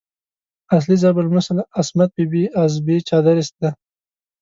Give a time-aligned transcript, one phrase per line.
[0.73, 3.69] اصلي ضرب المثل "عصمت بي بي از بې چادريست" دی.